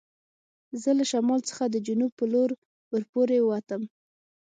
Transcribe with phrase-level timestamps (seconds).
[0.81, 2.49] زه له شمال څخه د جنوب په لور
[2.91, 3.81] ور پورې و وتم.